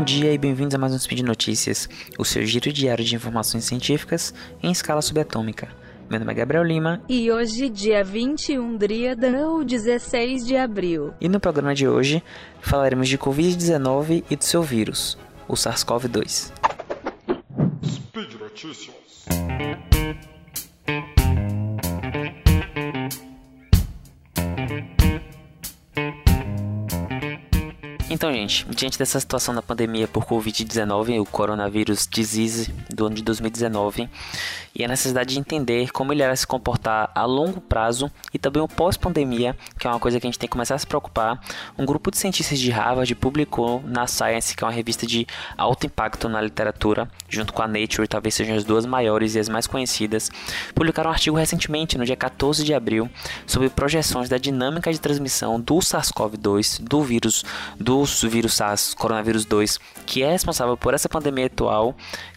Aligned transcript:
Bom 0.00 0.04
dia 0.04 0.32
e 0.32 0.38
bem-vindos 0.38 0.74
a 0.74 0.78
mais 0.78 0.94
um 0.94 0.98
Speed 0.98 1.20
Notícias, 1.20 1.86
o 2.18 2.24
seu 2.24 2.42
giro 2.46 2.72
diário 2.72 3.04
de 3.04 3.14
informações 3.14 3.66
científicas 3.66 4.32
em 4.62 4.72
escala 4.72 5.02
subatômica. 5.02 5.68
Meu 6.08 6.18
nome 6.18 6.32
é 6.32 6.36
Gabriel 6.36 6.64
Lima. 6.64 7.02
E 7.06 7.30
hoje, 7.30 7.68
dia 7.68 8.02
21 8.02 8.78
Dríada, 8.78 9.28
ou 9.46 9.62
16 9.62 10.46
de 10.46 10.56
abril. 10.56 11.12
E 11.20 11.28
no 11.28 11.38
programa 11.38 11.74
de 11.74 11.86
hoje 11.86 12.22
falaremos 12.62 13.10
de 13.10 13.18
Covid-19 13.18 14.24
e 14.30 14.36
do 14.36 14.42
seu 14.42 14.62
vírus, 14.62 15.18
o 15.46 15.52
SARS-CoV-2. 15.52 16.50
Speed 17.84 18.40
Notícias. 18.40 19.26
Então, 28.20 28.34
gente, 28.34 28.66
diante 28.68 28.98
dessa 28.98 29.18
situação 29.18 29.54
da 29.54 29.62
pandemia 29.62 30.06
por 30.06 30.26
Covid-19, 30.26 31.22
o 31.22 31.24
coronavírus 31.24 32.06
disease 32.06 32.70
do 32.90 33.06
ano 33.06 33.14
de 33.14 33.22
2019, 33.22 34.10
e 34.74 34.84
a 34.84 34.88
necessidade 34.88 35.32
de 35.34 35.40
entender 35.40 35.90
como 35.90 36.12
ele 36.12 36.22
irá 36.22 36.34
se 36.36 36.46
comportar 36.46 37.10
a 37.14 37.24
longo 37.24 37.62
prazo 37.62 38.10
e 38.32 38.38
também 38.38 38.62
o 38.62 38.68
pós-pandemia, 38.68 39.56
que 39.78 39.86
é 39.86 39.90
uma 39.90 39.98
coisa 39.98 40.20
que 40.20 40.26
a 40.26 40.28
gente 40.28 40.38
tem 40.38 40.46
que 40.46 40.52
começar 40.52 40.74
a 40.74 40.78
se 40.78 40.86
preocupar, 40.86 41.40
um 41.78 41.84
grupo 41.84 42.10
de 42.10 42.18
cientistas 42.18 42.58
de 42.58 42.70
Harvard 42.70 43.12
publicou 43.14 43.82
na 43.86 44.06
Science, 44.06 44.54
que 44.54 44.62
é 44.62 44.66
uma 44.66 44.72
revista 44.72 45.06
de 45.06 45.26
alto 45.56 45.86
impacto 45.86 46.28
na 46.28 46.40
literatura, 46.40 47.10
junto 47.28 47.52
com 47.52 47.62
a 47.62 47.68
Nature, 47.68 48.06
talvez 48.06 48.34
sejam 48.34 48.54
as 48.54 48.64
duas 48.64 48.86
maiores 48.86 49.34
e 49.34 49.38
as 49.38 49.48
mais 49.48 49.66
conhecidas, 49.66 50.30
publicaram 50.74 51.10
um 51.10 51.12
artigo 51.14 51.36
recentemente, 51.36 51.98
no 51.98 52.04
dia 52.04 52.16
14 52.16 52.64
de 52.64 52.74
abril, 52.74 53.10
sobre 53.46 53.70
projeções 53.70 54.28
da 54.28 54.38
dinâmica 54.38 54.92
de 54.92 55.00
transmissão 55.00 55.60
do 55.60 55.76
SARS-CoV-2, 55.76 56.82
do 56.82 57.02
vírus 57.02 57.44
do 57.78 58.06
vírus 58.28 58.54
SARS, 58.54 58.94
coronavírus 58.94 59.44
2, 59.44 59.78
que 60.06 60.22
é 60.22 60.30
responsável 60.30 60.76
por 60.76 60.94
essa 60.94 61.08
pandemia 61.08 61.46
atual, 61.46 61.94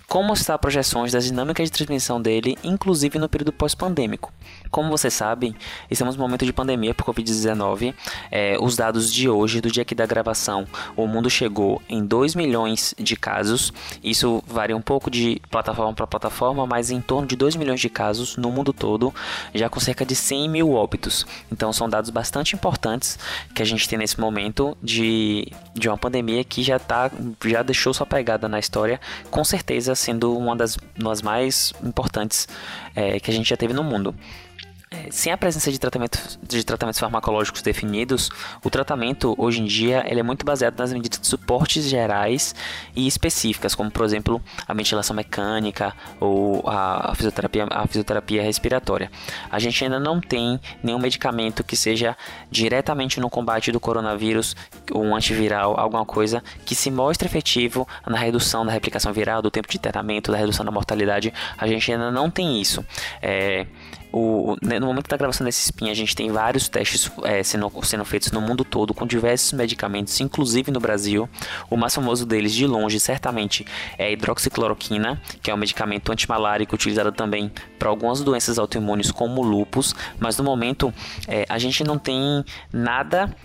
como 0.08 0.34
está 0.34 0.58
projeções 0.58 1.12
das 1.12 1.26
dinâmicas 1.26 1.70
de 1.70 1.72
transmissão 1.72 2.22
dele, 2.22 2.58
inclusive 2.64 3.18
no 3.18 3.30
período 3.30 3.52
pós-pandêmico. 3.52 4.32
Como 4.70 4.90
vocês 4.90 5.14
sabem, 5.14 5.56
estamos 5.90 6.16
no 6.16 6.22
momento 6.22 6.46
de 6.46 6.54
pandemia 6.54 6.94
por 6.94 7.06
Covid-19. 7.06 7.94
É, 8.32 8.58
os 8.60 8.76
dados 8.76 9.12
de 9.12 9.30
hoje, 9.30 9.62
do 9.62 9.72
dia 9.72 9.86
que 9.86 9.96
da 9.96 10.06
gravação, 10.06 10.68
o 10.96 11.08
mundo 11.08 11.30
chegou 11.30 11.82
em 11.88 12.06
2 12.06 12.36
milhões 12.36 12.94
de 12.98 13.16
casos. 13.16 13.72
Isso 14.04 14.44
varia 14.48 14.76
um 14.76 14.82
pouco 14.82 15.10
de 15.10 15.42
plataforma 15.50 15.94
para 15.94 16.08
plataforma, 16.08 16.66
mas 16.66 16.92
em 16.92 17.02
torno 17.02 17.28
de 17.28 17.36
2 17.36 17.56
milhões 17.56 17.80
de 17.80 17.90
casos 17.90 18.36
no 18.38 18.52
mundo 18.52 18.74
todo, 18.74 19.14
já 19.54 19.70
com 19.70 19.80
cerca 19.80 20.06
de 20.06 20.16
100 20.16 20.50
mil 20.50 20.74
óbitos. 20.74 21.26
Então 21.52 21.72
são 21.72 21.88
dados 21.88 22.10
bastante 22.10 22.56
importantes 22.56 23.18
que 23.54 23.62
a 23.62 23.66
gente 23.66 23.88
tem 23.88 23.98
nesse 23.98 24.20
momento 24.20 24.78
de, 24.82 25.52
de 25.74 25.88
uma 25.88 25.98
pandemia 25.98 26.44
que 26.44 26.64
já, 26.64 26.80
tá, 26.80 27.12
já 27.46 27.62
deixou 27.62 27.94
sua 27.94 28.06
pegada 28.06 28.48
na 28.48 28.60
história, 28.60 29.00
com 29.30 29.44
certeza 29.44 29.93
sendo 29.96 30.38
uma 30.38 30.56
das, 30.56 30.78
uma 31.00 31.10
das 31.10 31.22
mais 31.22 31.74
importantes 31.84 32.48
é, 32.96 33.20
que 33.20 33.30
a 33.30 33.34
gente 33.34 33.50
já 33.50 33.58
teve 33.58 33.74
no 33.74 33.84
mundo. 33.84 34.16
É, 34.94 35.10
sem 35.10 35.34
a 35.34 35.38
presença 35.38 35.72
de, 35.72 35.80
tratamento, 35.80 36.20
de 36.44 36.64
tratamentos 36.64 37.00
farmacológicos 37.00 37.64
definidos, 37.64 38.30
o 38.64 38.70
tratamento 38.70 39.34
hoje 39.40 39.60
em 39.60 39.66
dia 39.66 40.06
ele 40.08 40.20
é 40.20 40.24
muito 40.24 40.46
baseado 40.46 40.78
nas 40.78 40.94
medidas 40.94 41.20
de 41.20 41.26
suportes 41.26 41.86
gerais 41.86 42.54
e 42.96 43.08
específicas, 43.08 43.74
como 43.74 43.90
por 43.90 44.06
exemplo 44.06 44.40
a 44.68 44.74
ventilação 44.74 45.16
mecânica 45.16 45.94
ou 46.20 46.64
a 46.68 47.12
fisioterapia, 47.16 47.66
a 47.72 47.88
fisioterapia 47.88 48.44
respiratória. 48.44 49.10
A 49.50 49.58
gente 49.58 49.84
ainda 49.84 50.00
não 50.00 50.22
tem 50.22 50.60
nenhum 50.84 51.00
medicamento 51.00 51.64
que 51.64 51.76
seja 51.76 52.16
diretamente 52.52 53.20
no 53.20 53.32
combate 53.32 53.72
do 53.72 53.80
coronavírus, 53.80 54.56
um 54.94 55.16
antiviral, 55.16 55.80
alguma 55.80 56.06
coisa 56.06 56.44
que 56.66 56.76
se 56.76 56.92
mostre 56.92 57.28
efetivo 57.28 57.88
na 58.06 58.20
redução 58.20 58.64
da 58.64 58.72
replicação 58.72 59.12
viral, 59.12 59.42
do 59.42 59.50
tempo 59.50 59.68
de 59.68 59.80
tratamento, 59.80 60.32
da 60.32 60.38
redução 60.38 60.64
da 60.64 60.72
mortalidade. 60.72 61.34
A 61.58 61.66
gente 61.66 61.92
ainda 61.92 62.12
não 62.12 62.30
tem 62.30 62.62
isso. 62.62 62.86
É, 63.22 63.66
o, 64.14 64.56
né, 64.62 64.80
no 64.80 64.86
momento 64.86 65.08
da 65.08 65.18
gravação 65.18 65.44
desse 65.44 65.64
spin, 65.64 65.90
a 65.90 65.94
gente 65.96 66.16
tem 66.16 66.32
vários 66.32 66.70
testes 66.70 67.12
é, 67.24 67.42
sendo, 67.42 67.72
sendo 67.84 68.06
feitos 68.06 68.32
no 68.32 68.40
mundo 68.40 68.64
todo 68.64 68.94
com 68.94 69.08
diversos 69.08 69.54
medicamentos, 69.54 70.20
inclusive 70.22 70.72
no 70.72 70.80
Brasil. 70.80 71.28
O 71.68 71.76
mais 71.76 71.96
famoso 71.96 72.24
deles, 72.24 72.54
de 72.54 72.68
longe, 72.68 73.00
certamente, 73.00 73.66
é 73.98 74.06
a 74.06 74.12
hidroxicloroquina, 74.12 75.20
que 75.42 75.50
é 75.50 75.54
um 75.54 75.58
medicamento 75.58 76.12
antimalárico 76.12 76.76
utilizado 76.76 77.12
também 77.12 77.52
para 77.80 77.90
algumas 77.90 78.22
doenças 78.22 78.60
autoimunes, 78.60 79.10
como 79.10 79.42
lupus. 79.42 79.96
Mas 80.20 80.38
no 80.38 80.44
momento, 80.44 80.94
é, 81.28 81.48
a 81.50 81.58
gente 81.58 81.84
não 81.84 81.98
tem 81.98 82.46
nada 82.72 83.36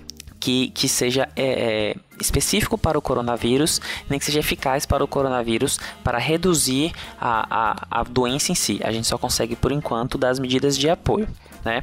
que, 0.41 0.71
que 0.71 0.89
seja 0.89 1.29
é, 1.35 1.43
é, 1.91 1.97
específico 2.21 2.79
para 2.79 2.99
o 2.99 3.03
coronavírus, 3.03 3.81
nem 4.09 4.19
que 4.19 4.25
seja 4.25 4.41
eficaz 4.41 4.87
para 4.87 5.03
o 5.03 5.09
coronavírus 5.09 5.79
para 6.03 6.19
reduzir 6.19 6.93
a, 7.21 7.73
a, 7.91 8.01
a 8.01 8.03
doença 8.05 8.53
em 8.53 8.55
si. 8.55 8.81
A 8.83 8.93
gente 8.93 9.07
só 9.07 9.19
consegue, 9.19 9.57
por 9.57 9.73
enquanto, 9.73 10.19
dar 10.19 10.31
as 10.31 10.39
medidas 10.39 10.77
de 10.77 10.89
apoio. 10.89 11.29
Né? 11.65 11.83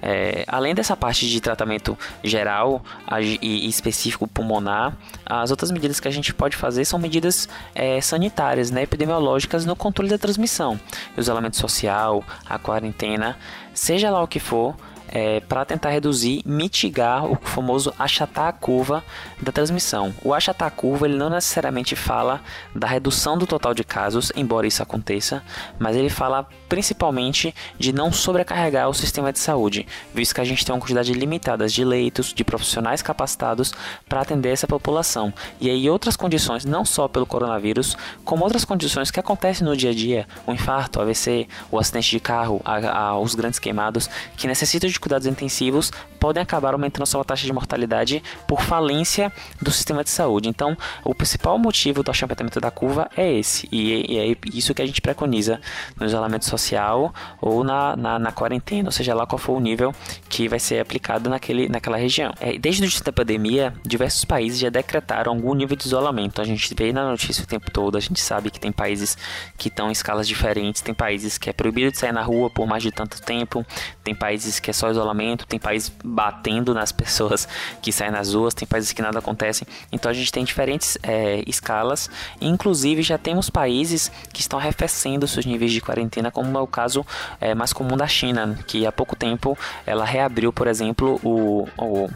É, 0.00 0.44
além 0.46 0.74
dessa 0.74 0.96
parte 0.96 1.28
de 1.28 1.40
tratamento 1.40 1.98
geral 2.22 2.82
e 3.20 3.68
específico 3.68 4.26
pulmonar, 4.26 4.96
as 5.24 5.50
outras 5.50 5.70
medidas 5.70 5.98
que 5.98 6.06
a 6.06 6.12
gente 6.12 6.32
pode 6.32 6.56
fazer 6.56 6.84
são 6.84 6.98
medidas 6.98 7.48
é, 7.74 8.00
sanitárias, 8.00 8.70
né, 8.70 8.82
epidemiológicas 8.82 9.66
no 9.66 9.74
controle 9.74 10.08
da 10.08 10.16
transmissão, 10.16 10.78
isolamento 11.18 11.56
social, 11.56 12.22
a 12.48 12.58
quarentena, 12.58 13.36
seja 13.74 14.10
lá 14.10 14.22
o 14.22 14.28
que 14.28 14.38
for, 14.38 14.76
é, 15.16 15.40
para 15.40 15.64
tentar 15.64 15.88
reduzir, 15.88 16.42
mitigar 16.44 17.24
o 17.24 17.36
famoso 17.36 17.90
achatar 17.98 18.48
a 18.48 18.52
curva 18.52 19.02
da 19.40 19.50
transmissão. 19.50 20.12
O 20.22 20.34
achatar 20.34 20.68
a 20.68 20.70
curva 20.70 21.06
ele 21.06 21.16
não 21.16 21.30
necessariamente 21.30 21.96
fala 21.96 22.42
da 22.74 22.86
redução 22.86 23.38
do 23.38 23.46
total 23.46 23.72
de 23.72 23.82
casos, 23.82 24.30
embora 24.36 24.66
isso 24.66 24.82
aconteça, 24.82 25.42
mas 25.78 25.96
ele 25.96 26.10
fala 26.10 26.46
principalmente 26.68 27.54
de 27.78 27.94
não 27.94 28.12
sobrecarregar 28.12 28.90
o 28.90 28.92
sistema 28.92 29.32
de 29.32 29.38
saúde, 29.38 29.86
visto 30.12 30.34
que 30.34 30.40
a 30.42 30.44
gente 30.44 30.66
tem 30.66 30.74
uma 30.74 30.80
quantidade 30.82 31.14
limitada 31.14 31.66
de 31.66 31.82
leitos, 31.82 32.34
de 32.34 32.44
profissionais 32.44 33.00
capacitados 33.00 33.72
para 34.06 34.20
atender 34.20 34.50
essa 34.50 34.66
população. 34.66 35.32
E 35.58 35.70
aí 35.70 35.88
outras 35.88 36.14
condições, 36.14 36.66
não 36.66 36.84
só 36.84 37.08
pelo 37.08 37.24
coronavírus, 37.24 37.96
como 38.22 38.44
outras 38.44 38.66
condições 38.66 39.10
que 39.10 39.18
acontecem 39.18 39.66
no 39.66 39.74
dia 39.74 39.92
a 39.92 39.94
dia, 39.94 40.28
o 40.46 40.52
infarto, 40.52 40.98
o 40.98 41.02
AVC, 41.02 41.48
o 41.70 41.78
acidente 41.78 42.10
de 42.10 42.20
carro, 42.20 42.60
a, 42.66 42.98
a, 42.98 43.18
os 43.18 43.34
grandes 43.34 43.58
queimados, 43.58 44.10
que 44.36 44.46
necessitam 44.46 44.90
de 44.90 45.05
cuidados 45.06 45.26
intensivos 45.28 45.92
podem 46.26 46.42
acabar 46.42 46.72
aumentando 46.72 47.06
sua 47.06 47.24
taxa 47.24 47.46
de 47.46 47.52
mortalidade 47.52 48.20
por 48.48 48.60
falência 48.60 49.32
do 49.62 49.70
sistema 49.70 50.02
de 50.02 50.10
saúde. 50.10 50.48
Então, 50.48 50.76
o 51.04 51.14
principal 51.14 51.56
motivo 51.56 52.02
do 52.02 52.10
achatamento 52.10 52.60
da 52.60 52.68
curva 52.68 53.08
é 53.16 53.32
esse, 53.32 53.68
e, 53.70 54.18
é 54.18 54.36
isso 54.52 54.74
que 54.74 54.82
a 54.82 54.86
gente 54.86 55.00
preconiza 55.00 55.60
no 55.96 56.04
isolamento 56.04 56.44
social 56.44 57.14
ou 57.40 57.62
na, 57.62 57.94
na, 57.94 58.18
na, 58.18 58.32
quarentena, 58.32 58.88
ou 58.88 58.92
seja 58.92 59.14
lá 59.14 59.24
qual 59.24 59.38
for 59.38 59.52
o 59.52 59.60
nível 59.60 59.94
que 60.28 60.48
vai 60.48 60.58
ser 60.58 60.80
aplicado 60.80 61.30
naquele, 61.30 61.68
naquela 61.68 61.96
região. 61.96 62.34
É, 62.40 62.58
desde 62.58 62.82
o 62.82 62.84
início 62.84 63.04
da 63.04 63.12
pandemia, 63.12 63.72
diversos 63.84 64.24
países 64.24 64.58
já 64.58 64.68
decretaram 64.68 65.30
algum 65.32 65.54
nível 65.54 65.76
de 65.76 65.86
isolamento. 65.86 66.42
A 66.42 66.44
gente 66.44 66.74
vê 66.74 66.92
na 66.92 67.08
notícia 67.08 67.44
o 67.44 67.46
tempo 67.46 67.70
todo, 67.70 67.96
a 67.96 68.00
gente 68.00 68.18
sabe 68.18 68.50
que 68.50 68.58
tem 68.58 68.72
países 68.72 69.16
que 69.56 69.68
estão 69.68 69.90
em 69.90 69.92
escalas 69.92 70.26
diferentes, 70.26 70.82
tem 70.82 70.92
países 70.92 71.38
que 71.38 71.48
é 71.48 71.52
proibido 71.52 71.92
de 71.92 71.98
sair 71.98 72.12
na 72.12 72.22
rua 72.22 72.50
por 72.50 72.66
mais 72.66 72.82
de 72.82 72.90
tanto 72.90 73.22
tempo, 73.22 73.64
tem 74.02 74.12
países 74.12 74.58
que 74.58 74.70
é 74.70 74.72
só 74.72 74.90
isolamento, 74.90 75.46
tem 75.46 75.60
países 75.60 75.92
batendo 76.16 76.72
nas 76.72 76.90
pessoas 76.92 77.46
que 77.82 77.92
saem 77.92 78.10
nas 78.10 78.32
ruas, 78.32 78.54
tem 78.54 78.66
países 78.66 78.90
que 78.90 79.02
nada 79.02 79.18
acontece. 79.18 79.66
Então 79.92 80.10
a 80.10 80.14
gente 80.14 80.32
tem 80.32 80.44
diferentes 80.44 80.96
é, 81.02 81.44
escalas, 81.46 82.08
inclusive 82.40 83.02
já 83.02 83.18
temos 83.18 83.50
países 83.50 84.10
que 84.32 84.40
estão 84.40 84.58
arrefecendo 84.58 85.28
seus 85.28 85.44
níveis 85.44 85.70
de 85.70 85.80
quarentena, 85.82 86.30
como 86.30 86.56
é 86.56 86.60
o 86.60 86.66
caso 86.66 87.04
é, 87.38 87.54
mais 87.54 87.74
comum 87.74 87.98
da 87.98 88.06
China, 88.06 88.58
que 88.66 88.86
há 88.86 88.92
pouco 88.92 89.14
tempo 89.14 89.58
ela 89.84 90.06
reabriu, 90.06 90.50
por 90.54 90.66
exemplo, 90.66 91.20
o, 91.22 91.68
o 91.76 92.08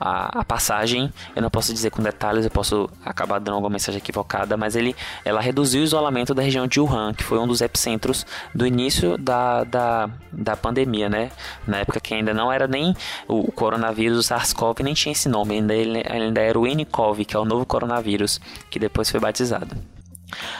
a, 0.00 0.40
a, 0.40 0.44
passagem, 0.44 1.12
eu 1.36 1.42
não 1.42 1.50
posso 1.50 1.72
dizer 1.72 1.90
com 1.90 2.02
detalhes, 2.02 2.44
eu 2.44 2.50
posso 2.50 2.88
acabar 3.04 3.38
dando 3.38 3.54
alguma 3.54 3.70
mensagem 3.70 3.98
equivocada, 3.98 4.56
mas 4.56 4.74
ele, 4.74 4.96
ela 5.24 5.40
reduziu 5.40 5.82
o 5.82 5.84
isolamento 5.84 6.34
da 6.34 6.42
região 6.42 6.66
de 6.66 6.80
Wuhan, 6.80 7.12
que 7.12 7.22
foi 7.22 7.38
um 7.38 7.46
dos 7.46 7.60
epicentros 7.60 8.24
do 8.54 8.66
início 8.66 9.18
da, 9.18 9.64
da, 9.64 10.10
da 10.32 10.56
pandemia, 10.56 11.08
né? 11.08 11.30
Na 11.66 11.78
época 11.78 12.00
que 12.00 12.14
ainda 12.14 12.32
não 12.32 12.50
era 12.50 12.66
nem 12.66 12.96
o 13.28 13.52
coronavírus, 13.52 14.18
o 14.18 14.22
SARS-CoV, 14.22 14.82
nem 14.82 14.94
tinha 14.94 15.12
esse 15.12 15.28
nome, 15.28 15.56
ainda, 15.56 15.74
ainda 16.08 16.40
era 16.40 16.58
o 16.58 16.66
nCoV, 16.66 17.24
que 17.24 17.36
é 17.36 17.38
o 17.38 17.44
novo 17.44 17.66
coronavírus, 17.66 18.40
que 18.70 18.78
depois 18.78 19.10
foi 19.10 19.20
batizado. 19.20 19.76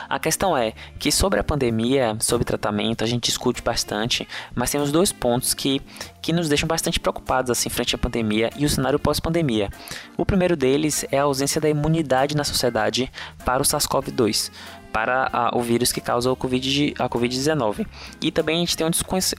A 0.09 0.19
questão 0.19 0.55
é 0.55 0.73
que 0.99 1.11
sobre 1.11 1.39
a 1.39 1.43
pandemia, 1.43 2.17
sobre 2.19 2.45
tratamento, 2.45 3.03
a 3.03 3.07
gente 3.07 3.25
discute 3.25 3.61
bastante, 3.61 4.27
mas 4.53 4.71
temos 4.71 4.91
dois 4.91 5.11
pontos 5.11 5.53
que, 5.53 5.81
que 6.21 6.33
nos 6.33 6.49
deixam 6.49 6.67
bastante 6.67 6.99
preocupados 6.99 7.49
assim 7.49 7.69
frente 7.69 7.95
à 7.95 7.97
pandemia 7.97 8.49
e 8.57 8.65
o 8.65 8.69
cenário 8.69 8.99
pós-pandemia. 8.99 9.69
O 10.17 10.25
primeiro 10.25 10.55
deles 10.55 11.05
é 11.11 11.19
a 11.19 11.23
ausência 11.23 11.61
da 11.61 11.69
imunidade 11.69 12.35
na 12.35 12.43
sociedade 12.43 13.11
para 13.45 13.61
o 13.61 13.65
SARS-CoV-2. 13.65 14.51
Para 14.91 15.29
a, 15.31 15.57
o 15.57 15.61
vírus 15.61 15.91
que 15.91 16.01
causa 16.01 16.35
COVID, 16.35 16.95
a 16.99 17.09
Covid-19. 17.09 17.85
E 18.21 18.31
também 18.31 18.57
a 18.57 18.59
gente 18.59 18.77
tem 18.77 18.87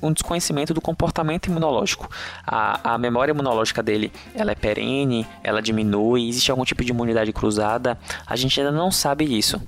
um 0.02 0.12
desconhecimento 0.12 0.72
do 0.72 0.80
comportamento 0.80 1.46
imunológico. 1.46 2.08
A, 2.46 2.94
a 2.94 2.98
memória 2.98 3.32
imunológica 3.32 3.82
dele 3.82 4.12
ela 4.34 4.52
é 4.52 4.54
perene, 4.54 5.26
ela 5.42 5.60
diminui, 5.60 6.28
existe 6.28 6.50
algum 6.50 6.64
tipo 6.64 6.84
de 6.84 6.90
imunidade 6.90 7.32
cruzada, 7.32 7.98
a 8.26 8.36
gente 8.36 8.58
ainda 8.60 8.72
não 8.72 8.90
sabe 8.90 9.24
isso. 9.24 9.60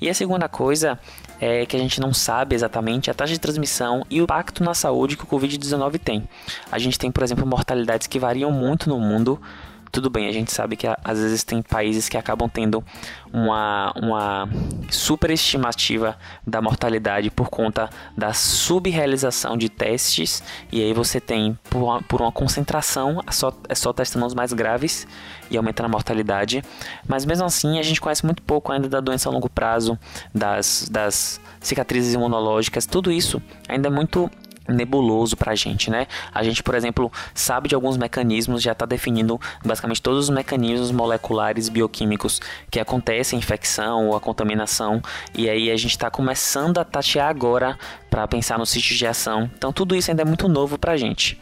E 0.00 0.08
a 0.08 0.14
segunda 0.14 0.48
coisa 0.48 0.98
é 1.40 1.64
que 1.66 1.76
a 1.76 1.78
gente 1.78 2.00
não 2.00 2.12
sabe 2.12 2.54
exatamente 2.54 3.10
a 3.10 3.14
taxa 3.14 3.32
de 3.32 3.38
transmissão 3.38 4.04
e 4.10 4.20
o 4.20 4.24
impacto 4.24 4.64
na 4.64 4.74
saúde 4.74 5.16
que 5.16 5.24
o 5.24 5.26
Covid-19 5.26 5.98
tem. 5.98 6.28
A 6.70 6.78
gente 6.78 6.98
tem, 6.98 7.10
por 7.10 7.22
exemplo, 7.22 7.46
mortalidades 7.46 8.06
que 8.06 8.18
variam 8.18 8.50
muito 8.50 8.88
no 8.88 8.98
mundo 8.98 9.40
tudo 9.90 10.10
bem, 10.10 10.28
a 10.28 10.32
gente 10.32 10.52
sabe 10.52 10.76
que 10.76 10.86
às 10.86 11.18
vezes 11.18 11.42
tem 11.44 11.62
países 11.62 12.08
que 12.08 12.16
acabam 12.16 12.48
tendo 12.48 12.84
uma, 13.32 13.92
uma 13.96 14.48
superestimativa 14.90 16.16
da 16.46 16.60
mortalidade 16.60 17.30
por 17.30 17.48
conta 17.48 17.88
da 18.16 18.32
subrealização 18.32 19.56
de 19.56 19.68
testes, 19.68 20.42
e 20.70 20.82
aí 20.82 20.92
você 20.92 21.20
tem, 21.20 21.58
por 21.70 21.82
uma, 21.82 22.02
por 22.02 22.20
uma 22.20 22.32
concentração, 22.32 23.22
é 23.26 23.32
só, 23.32 23.52
é 23.68 23.74
só 23.74 23.92
testando 23.92 24.26
os 24.26 24.34
mais 24.34 24.52
graves 24.52 25.06
e 25.50 25.56
aumentando 25.56 25.86
a 25.86 25.90
mortalidade. 25.90 26.62
Mas 27.06 27.24
mesmo 27.24 27.46
assim, 27.46 27.78
a 27.78 27.82
gente 27.82 28.00
conhece 28.00 28.24
muito 28.24 28.42
pouco 28.42 28.72
ainda 28.72 28.88
da 28.88 29.00
doença 29.00 29.28
a 29.28 29.32
longo 29.32 29.48
prazo, 29.48 29.98
das, 30.34 30.88
das 30.90 31.40
cicatrizes 31.60 32.14
imunológicas, 32.14 32.86
tudo 32.86 33.10
isso 33.10 33.42
ainda 33.68 33.88
é 33.88 33.90
muito 33.90 34.30
nebuloso 34.68 35.36
para 35.36 35.52
a 35.52 35.54
gente, 35.54 35.90
né? 35.90 36.06
A 36.32 36.42
gente, 36.42 36.62
por 36.62 36.74
exemplo, 36.74 37.10
sabe 37.34 37.68
de 37.68 37.74
alguns 37.74 37.96
mecanismos, 37.96 38.62
já 38.62 38.72
está 38.72 38.86
definindo 38.86 39.40
basicamente 39.64 40.02
todos 40.02 40.24
os 40.24 40.30
mecanismos 40.30 40.90
moleculares 40.90 41.68
bioquímicos 41.68 42.40
que 42.70 42.78
acontecem 42.78 43.38
infecção 43.38 44.08
ou 44.08 44.16
a 44.16 44.20
contaminação, 44.20 45.02
e 45.34 45.48
aí 45.48 45.70
a 45.70 45.76
gente 45.76 45.92
está 45.92 46.10
começando 46.10 46.78
a 46.78 46.84
tatear 46.84 47.28
agora 47.28 47.78
para 48.10 48.26
pensar 48.26 48.58
nos 48.58 48.70
sítios 48.70 48.98
de 48.98 49.06
ação. 49.06 49.50
Então 49.56 49.72
tudo 49.72 49.96
isso 49.96 50.10
ainda 50.10 50.22
é 50.22 50.24
muito 50.24 50.48
novo 50.48 50.78
para 50.78 50.92
a 50.92 50.96
gente. 50.96 51.38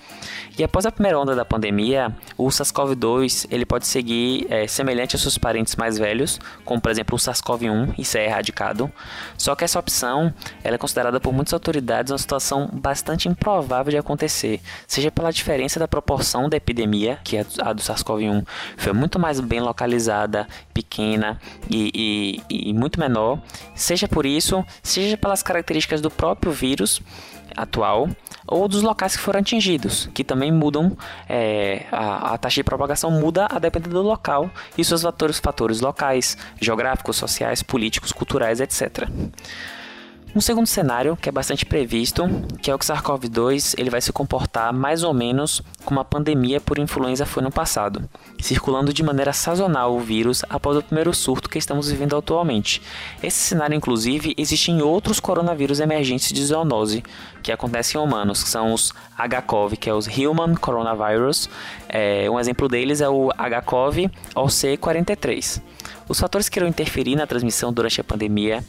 E 0.58 0.64
após 0.64 0.86
a 0.86 0.92
primeira 0.92 1.18
onda 1.18 1.34
da 1.34 1.44
pandemia, 1.44 2.16
o 2.36 2.46
SARS-CoV-2 2.46 3.46
ele 3.50 3.66
pode 3.66 3.86
seguir 3.86 4.46
é, 4.48 4.66
semelhante 4.66 5.14
aos 5.14 5.20
seus 5.20 5.36
parentes 5.36 5.76
mais 5.76 5.98
velhos, 5.98 6.40
como 6.64 6.80
por 6.80 6.90
exemplo 6.90 7.14
o 7.14 7.18
SARS-CoV-1 7.18 7.94
e 7.98 8.04
ser 8.04 8.20
erradicado. 8.20 8.90
Só 9.36 9.54
que 9.54 9.64
essa 9.64 9.78
opção 9.78 10.32
ela 10.64 10.76
é 10.76 10.78
considerada 10.78 11.20
por 11.20 11.32
muitas 11.32 11.52
autoridades 11.52 12.10
uma 12.10 12.18
situação 12.18 12.70
bastante 12.72 13.15
improvável 13.24 13.90
de 13.90 13.98
acontecer, 13.98 14.60
seja 14.86 15.10
pela 15.10 15.32
diferença 15.32 15.78
da 15.78 15.88
proporção 15.88 16.48
da 16.48 16.56
epidemia, 16.56 17.18
que 17.24 17.36
é 17.36 17.46
a 17.60 17.72
do 17.72 17.80
SARS-CoV-1 17.80 18.44
foi 18.76 18.92
muito 18.92 19.18
mais 19.18 19.40
bem 19.40 19.60
localizada, 19.60 20.46
pequena 20.72 21.40
e, 21.70 22.42
e, 22.50 22.70
e 22.70 22.72
muito 22.72 23.00
menor, 23.00 23.40
seja 23.74 24.06
por 24.06 24.26
isso, 24.26 24.64
seja 24.82 25.16
pelas 25.16 25.42
características 25.42 26.00
do 26.00 26.10
próprio 26.10 26.52
vírus 26.52 27.00
atual 27.56 28.08
ou 28.46 28.68
dos 28.68 28.82
locais 28.82 29.16
que 29.16 29.22
foram 29.22 29.40
atingidos, 29.40 30.08
que 30.14 30.22
também 30.22 30.52
mudam, 30.52 30.96
é, 31.28 31.86
a, 31.90 32.34
a, 32.34 32.38
taxa 32.38 32.56
de 32.56 32.64
propagação 32.64 33.10
muda 33.10 33.46
a 33.50 33.58
depender 33.58 33.88
do 33.88 34.02
local 34.02 34.50
e 34.76 34.84
seus 34.84 35.02
fatores, 35.02 35.38
fatores 35.38 35.80
locais, 35.80 36.36
geográficos, 36.60 37.16
sociais, 37.16 37.62
políticos, 37.62 38.12
culturais, 38.12 38.60
etc. 38.60 39.08
Um 40.36 40.40
segundo 40.42 40.66
cenário, 40.66 41.16
que 41.16 41.30
é 41.30 41.32
bastante 41.32 41.64
previsto, 41.64 42.24
que 42.60 42.70
é 42.70 42.74
o 42.74 42.78
que 42.78 42.84
SARS-CoV-2 42.84 43.74
ele 43.78 43.88
vai 43.88 44.02
se 44.02 44.12
comportar 44.12 44.70
mais 44.70 45.02
ou 45.02 45.14
menos 45.14 45.62
como 45.82 45.98
a 45.98 46.04
pandemia 46.04 46.60
por 46.60 46.78
influenza 46.78 47.24
foi 47.24 47.42
no 47.42 47.50
passado, 47.50 48.06
circulando 48.38 48.92
de 48.92 49.02
maneira 49.02 49.32
sazonal 49.32 49.96
o 49.96 49.98
vírus 49.98 50.44
após 50.50 50.76
o 50.76 50.82
primeiro 50.82 51.14
surto 51.14 51.48
que 51.48 51.56
estamos 51.56 51.90
vivendo 51.90 52.14
atualmente. 52.14 52.82
Esse 53.22 53.38
cenário, 53.38 53.74
inclusive, 53.74 54.34
existe 54.36 54.70
em 54.70 54.82
outros 54.82 55.20
coronavírus 55.20 55.80
emergentes 55.80 56.30
de 56.30 56.44
zoonose 56.44 57.02
que 57.42 57.50
acontecem 57.50 57.98
em 57.98 58.04
humanos, 58.04 58.42
que 58.42 58.50
são 58.50 58.74
os 58.74 58.92
HCOV, 59.16 59.78
que 59.78 59.88
é 59.88 59.94
os 59.94 60.06
Human 60.06 60.54
Coronavirus. 60.54 61.48
É, 61.88 62.28
um 62.28 62.38
exemplo 62.38 62.68
deles 62.68 63.00
é 63.00 63.08
o 63.08 63.30
HCOV 63.30 64.10
OC43. 64.34 65.62
Os 66.06 66.20
fatores 66.20 66.50
que 66.50 66.58
irão 66.58 66.68
interferir 66.68 67.16
na 67.16 67.26
transmissão 67.26 67.72
durante 67.72 68.02
a 68.02 68.04
pandemia 68.04 68.62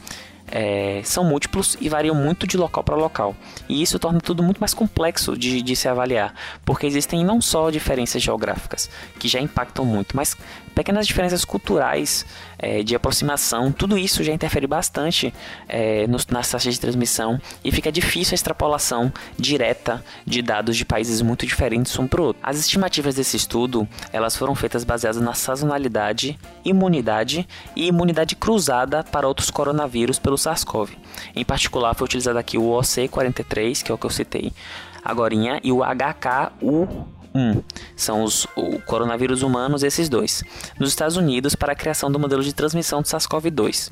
é, 0.49 1.01
são 1.03 1.23
múltiplos 1.23 1.77
e 1.79 1.89
variam 1.89 2.15
muito 2.15 2.47
de 2.47 2.57
local 2.57 2.83
para 2.83 2.95
local. 2.95 3.35
E 3.67 3.81
isso 3.81 3.99
torna 3.99 4.19
tudo 4.19 4.43
muito 4.43 4.59
mais 4.59 4.73
complexo 4.73 5.37
de, 5.37 5.61
de 5.61 5.75
se 5.75 5.87
avaliar, 5.87 6.33
porque 6.65 6.85
existem 6.85 7.23
não 7.23 7.41
só 7.41 7.69
diferenças 7.69 8.21
geográficas, 8.21 8.89
que 9.19 9.27
já 9.27 9.39
impactam 9.39 9.85
muito, 9.85 10.15
mas 10.15 10.35
pequenas 10.73 11.07
diferenças 11.07 11.43
culturais, 11.43 12.25
é, 12.59 12.83
de 12.83 12.95
aproximação, 12.95 13.71
tudo 13.71 13.97
isso 13.97 14.23
já 14.23 14.33
interfere 14.33 14.67
bastante 14.67 15.33
é, 15.67 16.07
nos, 16.07 16.25
nas 16.27 16.49
taxas 16.49 16.73
de 16.73 16.79
transmissão 16.79 17.39
e 17.63 17.71
fica 17.71 17.91
difícil 17.91 18.33
a 18.33 18.35
extrapolação 18.35 19.11
direta 19.37 20.03
de 20.25 20.41
dados 20.41 20.75
de 20.75 20.85
países 20.85 21.21
muito 21.21 21.45
diferentes 21.45 21.97
um 21.97 22.07
para 22.07 22.21
o 22.21 22.25
outro. 22.25 22.41
As 22.43 22.57
estimativas 22.57 23.15
desse 23.15 23.37
estudo 23.37 23.87
elas 24.11 24.35
foram 24.35 24.55
feitas 24.55 24.83
baseadas 24.83 25.21
na 25.21 25.33
sazonalidade, 25.33 26.37
imunidade 26.63 27.47
e 27.75 27.87
imunidade 27.87 28.35
cruzada 28.35 29.03
para 29.03 29.27
outros 29.27 29.51
coronavírus 29.51 30.19
pelo 30.19 30.36
SARS-CoV. 30.37 30.97
Em 31.35 31.43
particular, 31.43 31.93
foi 31.95 32.05
utilizado 32.05 32.37
aqui 32.37 32.57
o 32.57 32.63
OC43, 32.63 33.83
que 33.83 33.91
é 33.91 33.95
o 33.95 33.97
que 33.97 34.05
eu 34.05 34.09
citei 34.09 34.53
agora, 35.03 35.33
e 35.63 35.71
o 35.71 35.79
HKU 35.79 37.07
1. 37.37 37.63
São 37.95 38.23
os 38.23 38.47
o 38.55 38.79
coronavírus 38.81 39.43
humanos, 39.43 39.83
esses 39.83 40.09
dois. 40.09 40.43
Nos 40.79 40.89
Estados 40.89 41.15
Unidos, 41.15 41.55
para 41.55 41.73
a 41.73 41.75
criação 41.75 42.11
do 42.11 42.19
modelo 42.19 42.43
de 42.43 42.51
transmissão 42.53 43.01
do 43.01 43.07
SARS-CoV-2. 43.07 43.91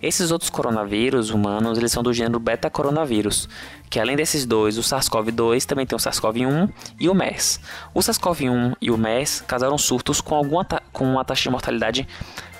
Esses 0.00 0.30
outros 0.30 0.48
coronavírus 0.48 1.30
humanos, 1.30 1.76
eles 1.76 1.90
são 1.90 2.02
do 2.02 2.12
gênero 2.12 2.38
beta-coronavírus, 2.38 3.48
que 3.90 3.98
além 3.98 4.16
desses 4.16 4.46
dois, 4.46 4.78
o 4.78 4.82
SARS-CoV-2 4.82 5.64
também 5.64 5.86
tem 5.86 5.96
o 5.96 6.00
SARS-CoV-1 6.00 6.70
e 7.00 7.08
o 7.08 7.14
MERS. 7.14 7.60
O 7.92 8.00
SARS-CoV-1 8.00 8.76
e 8.80 8.90
o 8.90 8.96
MERS 8.96 9.40
causaram 9.40 9.76
surtos 9.76 10.20
com, 10.20 10.34
alguma 10.34 10.64
com 10.92 11.04
uma 11.04 11.24
taxa 11.24 11.44
de 11.44 11.50
mortalidade 11.50 12.08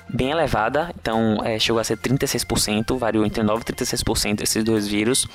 bem 0.09 0.31
elevada, 0.31 0.91
então 1.01 1.41
é, 1.45 1.59
chegou 1.59 1.81
a 1.81 1.85
ser 1.85 1.97
36%, 1.97 2.97
variou 2.99 3.25
entre 3.25 3.43
9% 3.43 3.69
e 3.69 3.73
36% 3.73 4.43
esses 4.43 4.62
dois 4.62 4.87
vírus, 4.87 5.27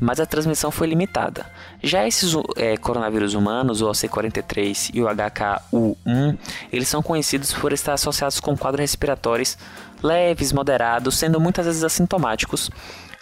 mas 0.00 0.18
a 0.18 0.26
transmissão 0.26 0.70
foi 0.70 0.86
limitada. 0.86 1.46
Já 1.82 2.06
esses 2.06 2.34
é, 2.56 2.76
coronavírus 2.76 3.34
humanos, 3.34 3.82
o 3.82 3.86
OC43 3.86 4.90
e 4.94 5.02
o 5.02 5.06
HKU1, 5.06 6.38
eles 6.72 6.88
são 6.88 7.02
conhecidos 7.02 7.52
por 7.52 7.72
estar 7.72 7.94
associados 7.94 8.40
com 8.40 8.56
quadros 8.56 8.80
respiratórios 8.80 9.56
leves, 10.02 10.52
moderados, 10.52 11.16
sendo 11.16 11.40
muitas 11.40 11.66
vezes 11.66 11.82
assintomáticos. 11.82 12.70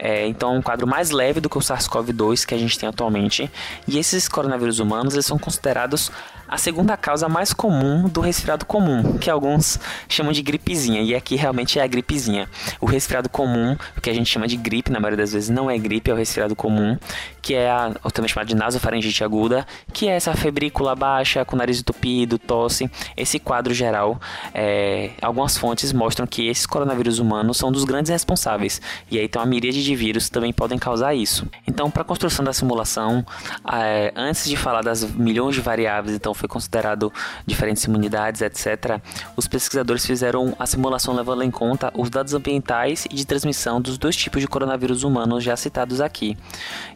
É, 0.04 0.26
então, 0.26 0.56
é 0.56 0.58
um 0.58 0.62
quadro 0.62 0.84
mais 0.84 1.12
leve 1.12 1.40
do 1.40 1.48
que 1.48 1.56
o 1.56 1.60
SARS-CoV-2 1.60 2.44
que 2.44 2.52
a 2.52 2.58
gente 2.58 2.76
tem 2.76 2.88
atualmente. 2.88 3.48
E 3.86 3.98
esses 3.98 4.26
coronavírus 4.26 4.80
humanos 4.80 5.14
eles 5.14 5.24
são 5.24 5.38
considerados 5.38 6.10
a 6.52 6.58
segunda 6.58 6.98
causa 6.98 7.30
mais 7.30 7.54
comum 7.54 8.06
do 8.06 8.20
resfriado 8.20 8.66
comum, 8.66 9.16
que 9.16 9.30
alguns 9.30 9.80
chamam 10.06 10.32
de 10.32 10.42
gripezinha, 10.42 11.00
e 11.00 11.14
aqui 11.14 11.34
realmente 11.34 11.78
é 11.78 11.82
a 11.82 11.86
gripezinha. 11.86 12.46
O 12.78 12.84
resfriado 12.84 13.26
comum, 13.30 13.74
que 14.02 14.10
a 14.10 14.12
gente 14.12 14.28
chama 14.28 14.46
de 14.46 14.58
gripe, 14.58 14.92
na 14.92 15.00
maioria 15.00 15.16
das 15.16 15.32
vezes 15.32 15.48
não 15.48 15.70
é 15.70 15.78
gripe, 15.78 16.10
é 16.10 16.14
o 16.14 16.16
resfriado 16.16 16.54
comum, 16.54 16.98
que 17.40 17.54
é 17.54 17.70
a, 17.70 17.94
também 18.12 18.28
chamado 18.28 18.48
de 18.48 18.54
nasofaringite 18.54 19.24
aguda, 19.24 19.66
que 19.94 20.06
é 20.06 20.14
essa 20.14 20.34
febrícula 20.34 20.94
baixa, 20.94 21.42
com 21.42 21.56
nariz 21.56 21.80
entupido, 21.80 22.38
tosse, 22.38 22.90
esse 23.16 23.38
quadro 23.38 23.72
geral. 23.72 24.20
É, 24.52 25.12
algumas 25.22 25.56
fontes 25.56 25.90
mostram 25.90 26.26
que 26.26 26.48
esses 26.48 26.66
coronavírus 26.66 27.18
humanos 27.18 27.56
são 27.56 27.72
dos 27.72 27.84
grandes 27.84 28.10
responsáveis, 28.10 28.78
e 29.10 29.18
aí 29.18 29.26
tem 29.26 29.40
uma 29.40 29.46
miríade 29.46 29.82
de 29.82 29.91
vírus 29.94 30.26
que 30.26 30.32
também 30.32 30.52
podem 30.52 30.78
causar 30.78 31.14
isso. 31.14 31.46
Então, 31.66 31.90
para 31.90 32.02
a 32.02 32.04
construção 32.04 32.44
da 32.44 32.52
simulação, 32.52 33.24
é, 33.72 34.12
antes 34.16 34.48
de 34.48 34.56
falar 34.56 34.82
das 34.82 35.04
milhões 35.04 35.54
de 35.54 35.60
variáveis, 35.60 36.14
então 36.14 36.34
foi 36.34 36.48
considerado 36.48 37.12
diferentes 37.46 37.84
imunidades, 37.84 38.40
etc., 38.40 39.00
os 39.36 39.46
pesquisadores 39.46 40.04
fizeram 40.04 40.54
a 40.58 40.66
simulação 40.66 41.14
levando 41.14 41.42
em 41.42 41.50
conta 41.50 41.92
os 41.96 42.10
dados 42.10 42.34
ambientais 42.34 43.06
e 43.10 43.14
de 43.14 43.26
transmissão 43.26 43.80
dos 43.80 43.98
dois 43.98 44.16
tipos 44.16 44.40
de 44.40 44.48
coronavírus 44.48 45.02
humanos 45.02 45.42
já 45.42 45.56
citados 45.56 46.00
aqui. 46.00 46.36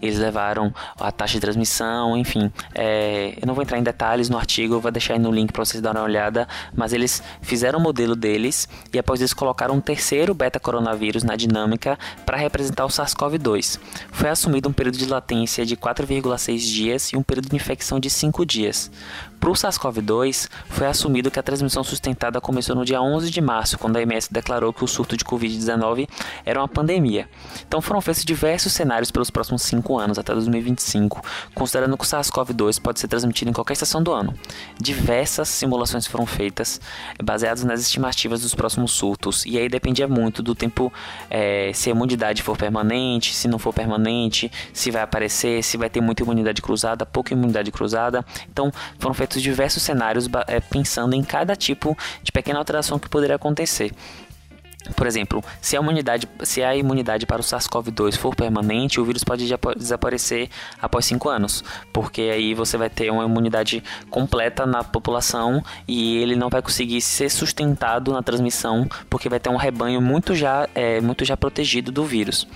Eles 0.01 0.19
levaram 0.19 0.73
a 0.99 1.11
taxa 1.11 1.35
de 1.35 1.41
transmissão, 1.41 2.17
enfim. 2.17 2.51
É, 2.75 3.35
eu 3.41 3.47
não 3.47 3.55
vou 3.55 3.63
entrar 3.63 3.79
em 3.79 3.83
detalhes 3.83 4.29
no 4.29 4.37
artigo, 4.37 4.75
eu 4.75 4.81
vou 4.81 4.91
deixar 4.91 5.15
aí 5.15 5.19
no 5.19 5.31
link 5.31 5.53
para 5.53 5.65
vocês 5.65 5.83
darem 5.83 6.01
uma 6.01 6.07
olhada, 6.07 6.47
mas 6.75 6.93
eles 6.93 7.23
fizeram 7.41 7.79
o 7.79 7.83
modelo 7.83 8.15
deles 8.15 8.69
e 8.93 8.99
após 8.99 9.21
isso 9.21 9.35
colocaram 9.35 9.75
um 9.75 9.81
terceiro 9.81 10.35
beta-coronavírus 10.35 11.23
na 11.23 11.37
dinâmica 11.37 11.99
para 12.25 12.37
representar 12.37 12.76
sustentar 12.77 12.85
o 12.85 12.89
SARS-CoV-2. 12.89 13.81
Foi 14.13 14.29
assumido 14.29 14.69
um 14.69 14.73
período 14.73 14.99
de 14.99 15.07
latência 15.07 15.65
de 15.65 15.77
4,6 15.77 16.59
dias 16.59 17.13
e 17.13 17.17
um 17.17 17.23
período 17.23 17.49
de 17.49 17.57
infecção 17.57 17.99
de 17.99 18.11
5 18.11 18.45
dias. 18.45 18.91
Para 19.47 19.53
o 19.53 19.55
SARS-CoV-2, 19.55 20.49
foi 20.71 20.89
assumido 20.89 21.31
que 21.31 21.39
a 21.39 21.43
transmissão 21.43 21.85
sustentada 21.85 22.41
começou 22.41 22.75
no 22.75 22.85
dia 22.85 23.01
11 23.01 23.31
de 23.31 23.41
março, 23.41 23.79
quando 23.79 23.95
a 23.95 24.01
OMS 24.01 24.29
declarou 24.29 24.73
que 24.73 24.83
o 24.83 24.89
surto 24.89 25.17
de 25.17 25.25
Covid-19 25.25 26.09
era 26.45 26.61
uma 26.61 26.67
pandemia. 26.67 27.29
Então 27.65 27.81
foram 27.81 28.01
feitos 28.01 28.25
diversos 28.25 28.73
cenários 28.73 29.13
pelos 29.13 29.31
próximos 29.31 29.63
5 29.63 30.01
anos, 30.01 30.19
até 30.19 30.35
2025, 30.35 31.23
considerando 31.55 31.97
que 31.97 32.03
o 32.03 32.07
SARS-CoV-2 32.09 32.81
pode 32.81 32.99
ser 32.99 33.07
transmitido 33.07 33.49
em 33.49 33.55
qualquer 33.55 33.75
estação 33.75 34.03
do 34.03 34.13
ano. 34.13 34.35
Diversas 34.81 35.49
simulações 35.49 36.09
foram 36.09 36.27
feitas, 36.27 36.81
baseadas 37.23 37.63
nas 37.63 37.81
estimativas 37.81 38.43
dos 38.43 38.53
próximos 38.53 38.91
surtos, 38.91 39.47
e 39.47 39.57
aí 39.57 39.69
dependia 39.69 40.09
muito 40.09 40.43
do 40.43 40.57
tempo, 40.57 40.93
é, 41.31 41.71
se 41.73 41.89
a 41.89 41.93
imunidade 41.93 42.43
for 42.43 42.57
permanente, 42.57 43.33
se 43.33 43.47
não 43.47 43.61
for 43.61 43.73
permanente, 43.73 44.51
se 44.73 44.91
vai 44.91 45.03
aparecer, 45.03 45.63
se 45.63 45.77
vai 45.77 45.89
ter 45.89 46.01
muita 46.01 46.25
imunidade 46.25 46.61
cruzada, 46.61 47.07
pouca 47.07 47.33
imunidade 47.33 47.71
cruzada. 47.71 48.27
Então 48.51 48.73
foram 48.99 49.15
feitos 49.15 49.36
feitos 49.37 49.43
diversos 49.43 49.83
cenários 49.83 50.29
é, 50.47 50.61
pensando 50.61 51.15
em 51.15 51.23
cada 51.23 51.55
tipo 51.55 51.97
de 52.23 52.33
pequena 52.33 52.59
alteração 52.59 52.99
que 52.99 53.09
poderia 53.09 53.37
acontecer. 53.37 53.93
Por 54.95 55.05
exemplo, 55.05 55.43
se 55.61 55.77
a 55.77 55.81
imunidade, 55.81 56.29
se 56.45 56.63
a 56.63 56.77
imunidade 56.77 57.27
para 57.27 57.41
o 57.41 57.45
SARS-CoV-2 57.45 58.17
for 58.17 58.37
permanente, 58.37 59.01
o 59.01 59.05
vírus 59.05 59.25
pode 59.25 59.45
desaparecer 59.77 60.49
após 60.81 61.05
5 61.07 61.29
anos, 61.29 61.65
porque 61.93 62.23
aí 62.23 62.55
você 62.55 62.77
vai 62.77 62.89
ter 62.89 63.11
uma 63.11 63.25
imunidade 63.25 63.83
completa 64.11 64.65
na 64.65 64.85
população 64.85 65.61
e 65.89 66.19
ele 66.19 66.37
não 66.37 66.49
vai 66.49 66.63
conseguir 66.63 67.01
ser 67.01 67.29
sustentado 67.31 68.13
na 68.13 68.23
transmissão, 68.23 68.89
porque 69.11 69.29
vai 69.29 69.41
ter 69.41 69.51
um 69.51 69.57
rebanho 69.57 70.01
muito 70.01 70.37
já, 70.37 70.69
é, 70.73 71.01
muito 71.01 71.25
já 71.25 71.37
protegido 71.37 71.91
do 71.91 72.05
vírus. 72.05 72.47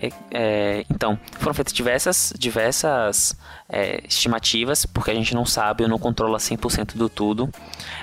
É, 0.00 0.08
é, 0.30 0.84
então, 0.88 1.18
foram 1.40 1.52
feitas 1.52 1.74
diversas, 1.74 2.32
diversas 2.38 3.36
é, 3.70 4.02
estimativas, 4.06 4.84
porque 4.84 5.10
a 5.10 5.14
gente 5.14 5.34
não 5.34 5.46
sabe, 5.46 5.86
não 5.86 5.98
controla 5.98 6.38
100% 6.38 6.96
do 6.96 7.08
tudo, 7.08 7.48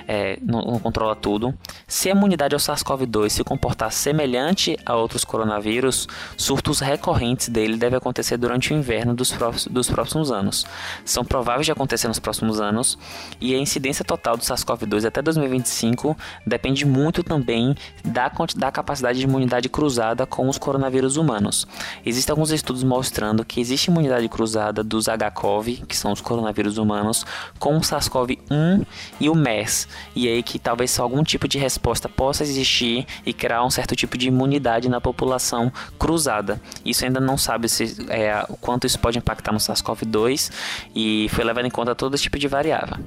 é, 0.06 0.38
não, 0.42 0.62
não, 0.62 0.78
controla 0.78 1.14
tudo. 1.14 1.54
Se 1.86 2.08
a 2.08 2.12
imunidade 2.12 2.54
ao 2.54 2.60
SARS-CoV-2 2.60 3.28
se 3.28 3.44
comportar 3.44 3.92
semelhante 3.92 4.78
a 4.84 4.96
outros 4.96 5.24
coronavírus, 5.24 6.08
surtos 6.36 6.80
recorrentes 6.80 7.48
dele 7.48 7.76
devem 7.76 7.98
acontecer 7.98 8.36
durante 8.36 8.72
o 8.72 8.76
inverno 8.76 9.14
dos, 9.14 9.30
próximos, 9.30 9.66
dos 9.72 9.90
próximos 9.90 10.32
anos. 10.32 10.64
São 11.04 11.24
prováveis 11.24 11.66
de 11.66 11.72
acontecer 11.72 12.08
nos 12.08 12.18
próximos 12.18 12.60
anos, 12.60 12.98
e 13.40 13.54
a 13.54 13.58
incidência 13.58 14.04
total 14.04 14.36
do 14.36 14.42
SARS-CoV-2 14.42 15.06
até 15.06 15.20
2025 15.20 16.16
depende 16.46 16.86
muito 16.86 17.22
também 17.22 17.74
da, 18.04 18.30
da 18.56 18.72
capacidade 18.72 19.18
de 19.18 19.24
imunidade 19.24 19.68
cruzada 19.68 20.26
com 20.26 20.48
os 20.48 20.56
coronavírus 20.56 21.16
humanos. 21.16 21.66
Existem 22.04 22.32
alguns 22.32 22.50
estudos 22.50 22.82
mostrando 22.82 23.44
que 23.44 23.60
existe 23.60 23.88
imunidade 23.88 24.28
cruzada 24.28 24.82
dos 24.82 25.06
HCOV 25.06 25.57
que 25.64 25.96
são 25.96 26.12
os 26.12 26.20
coronavírus 26.20 26.78
humanos, 26.78 27.24
com 27.58 27.76
o 27.76 27.80
SARS-CoV-1 27.80 28.86
e 29.20 29.28
o 29.28 29.34
MERS, 29.34 29.88
e 30.14 30.28
aí 30.28 30.42
que 30.42 30.58
talvez 30.58 30.98
algum 30.98 31.22
tipo 31.22 31.48
de 31.48 31.58
resposta 31.58 32.08
possa 32.08 32.42
existir 32.42 33.06
e 33.24 33.32
criar 33.32 33.64
um 33.64 33.70
certo 33.70 33.94
tipo 33.94 34.16
de 34.16 34.28
imunidade 34.28 34.88
na 34.88 35.00
população 35.00 35.72
cruzada. 35.98 36.60
Isso 36.84 37.04
ainda 37.04 37.20
não 37.20 37.36
sabe 37.36 37.68
se 37.68 37.96
é, 38.08 38.44
o 38.48 38.56
quanto 38.56 38.86
isso 38.86 38.98
pode 38.98 39.18
impactar 39.18 39.52
no 39.52 39.58
SARS-CoV-2 39.58 40.50
e 40.94 41.28
foi 41.30 41.44
levado 41.44 41.66
em 41.66 41.70
conta 41.70 41.94
todo 41.94 42.14
esse 42.14 42.22
tipo 42.22 42.38
de 42.38 42.48
variável, 42.48 42.98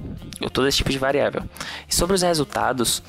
todo 0.53 0.67
esse 0.67 0.77
tipo 0.77 0.89
de 0.89 0.97
variável. 0.97 1.43
E 1.87 1.93
sobre 1.93 2.15
os 2.15 2.21
resultados, 2.21 3.01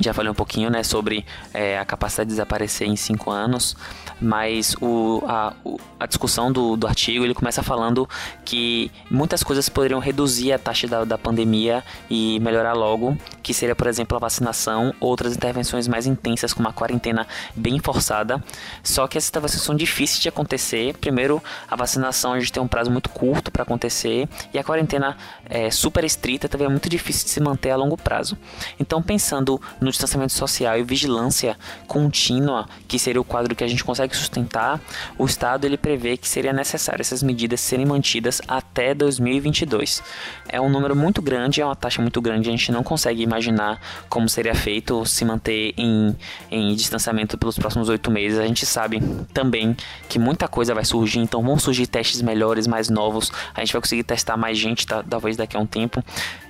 já 0.00 0.12
falei 0.12 0.30
um 0.30 0.34
pouquinho 0.34 0.70
né, 0.70 0.82
sobre 0.82 1.24
é, 1.52 1.78
a 1.78 1.84
capacidade 1.84 2.28
de 2.28 2.34
desaparecer 2.34 2.88
em 2.88 2.96
5 2.96 3.30
anos, 3.30 3.76
mas 4.22 4.76
o, 4.80 5.22
a, 5.26 5.52
a 5.98 6.06
discussão 6.06 6.52
do, 6.52 6.76
do 6.76 6.86
artigo 6.86 7.24
ele 7.24 7.34
começa 7.34 7.62
falando 7.62 8.08
que 8.44 8.90
muitas 9.10 9.42
coisas 9.42 9.68
poderiam 9.68 10.00
reduzir 10.00 10.52
a 10.52 10.58
taxa 10.58 10.86
da, 10.86 11.04
da 11.04 11.18
pandemia 11.18 11.82
e 12.08 12.38
melhorar 12.40 12.72
logo, 12.72 13.16
que 13.42 13.52
seria, 13.52 13.74
por 13.74 13.86
exemplo, 13.86 14.16
a 14.16 14.20
vacinação, 14.20 14.94
outras 15.00 15.34
intervenções 15.34 15.88
mais 15.88 16.06
intensas, 16.06 16.52
como 16.52 16.68
a 16.68 16.72
quarentena 16.72 17.26
bem 17.54 17.78
forçada. 17.78 18.42
Só 18.82 19.06
que 19.06 19.18
essas 19.18 19.30
intervenções 19.30 19.62
são 19.62 19.74
difíceis 19.74 20.20
de 20.20 20.28
acontecer. 20.28 20.96
Primeiro, 20.98 21.42
a 21.68 21.76
vacinação 21.76 22.32
a 22.32 22.38
gente 22.40 22.52
tem 22.52 22.62
um 22.62 22.68
prazo 22.68 22.90
muito 22.90 23.10
curto 23.10 23.50
para 23.50 23.62
acontecer, 23.62 24.28
e 24.52 24.58
a 24.58 24.64
quarentena 24.64 25.16
é, 25.44 25.70
super 25.70 26.04
estrita 26.04 26.48
também 26.48 26.66
é 26.66 26.70
muito 26.70 26.88
difícil 26.88 27.24
de 27.24 27.30
se 27.30 27.40
manter 27.40 27.70
a 27.70 27.76
longo 27.76 27.96
prazo. 27.96 28.36
Então, 28.78 29.02
pensando 29.02 29.60
no 29.80 29.90
distanciamento 29.90 30.32
social 30.32 30.78
e 30.78 30.82
vigilância 30.82 31.56
contínua, 31.86 32.68
que 32.86 32.98
seria 32.98 33.20
o 33.20 33.24
quadro 33.24 33.54
que 33.54 33.64
a 33.64 33.66
gente 33.66 33.84
consegue 33.84 34.11
sustentar, 34.16 34.80
o 35.18 35.24
Estado 35.24 35.64
ele 35.64 35.76
prevê 35.76 36.16
que 36.16 36.28
seria 36.28 36.52
necessário 36.52 37.00
essas 37.00 37.22
medidas 37.22 37.60
serem 37.60 37.86
mantidas 37.86 38.40
até 38.46 38.94
2022. 38.94 40.02
É 40.48 40.60
um 40.60 40.68
número 40.68 40.94
muito 40.94 41.22
grande, 41.22 41.60
é 41.60 41.64
uma 41.64 41.76
taxa 41.76 42.00
muito 42.00 42.20
grande, 42.20 42.48
a 42.48 42.52
gente 42.52 42.70
não 42.72 42.82
consegue 42.82 43.22
imaginar 43.22 43.80
como 44.08 44.28
seria 44.28 44.54
feito 44.54 45.04
se 45.06 45.24
manter 45.24 45.74
em, 45.76 46.16
em 46.50 46.74
distanciamento 46.74 47.38
pelos 47.38 47.58
próximos 47.58 47.88
oito 47.88 48.10
meses. 48.10 48.38
A 48.38 48.46
gente 48.46 48.66
sabe 48.66 49.00
também 49.32 49.76
que 50.08 50.18
muita 50.18 50.48
coisa 50.48 50.74
vai 50.74 50.84
surgir, 50.84 51.20
então 51.20 51.42
vão 51.42 51.58
surgir 51.58 51.86
testes 51.86 52.22
melhores, 52.22 52.66
mais 52.66 52.88
novos, 52.88 53.32
a 53.54 53.60
gente 53.60 53.72
vai 53.72 53.82
conseguir 53.82 54.04
testar 54.04 54.36
mais 54.36 54.58
gente, 54.58 54.86
tá, 54.86 55.02
talvez 55.02 55.36
daqui 55.36 55.56
a 55.56 55.60
um 55.60 55.66
tempo. 55.66 56.02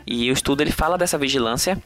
E 0.07 0.31
o 0.31 0.33
estudo 0.33 0.63
ele 0.63 0.73
fala 0.73 0.99
dessa 0.99 1.17
vigilância 1.17 1.81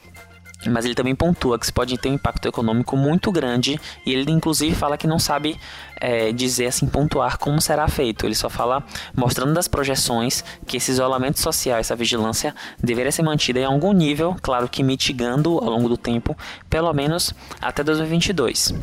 mas 0.65 0.85
ele 0.85 0.95
também 0.95 1.15
pontua 1.15 1.59
que 1.59 1.65
isso 1.65 1.73
pode 1.73 1.97
ter 1.97 2.09
um 2.09 2.13
impacto 2.13 2.47
econômico 2.47 2.97
muito 2.97 3.31
grande 3.31 3.79
e 4.05 4.13
ele 4.13 4.31
inclusive 4.31 4.75
fala 4.75 4.97
que 4.97 5.05
não 5.05 5.19
sabe 5.19 5.59
é, 5.99 6.31
dizer 6.31 6.67
assim 6.67 6.87
pontuar 6.87 7.37
como 7.37 7.61
será 7.61 7.87
feito. 7.87 8.25
Ele 8.25 8.35
só 8.35 8.49
fala 8.49 8.83
mostrando 9.15 9.53
das 9.53 9.67
projeções 9.67 10.43
que 10.65 10.77
esse 10.77 10.91
isolamento 10.91 11.39
social 11.39 11.77
essa 11.79 11.95
vigilância 11.95 12.55
deveria 12.81 13.11
ser 13.11 13.23
mantida 13.23 13.59
em 13.59 13.65
algum 13.65 13.91
nível 13.93 14.35
claro 14.41 14.67
que 14.67 14.83
mitigando 14.83 15.57
ao 15.57 15.69
longo 15.69 15.89
do 15.89 15.97
tempo 15.97 16.35
pelo 16.69 16.91
menos 16.93 17.33
até 17.61 17.83
2022 17.83 18.73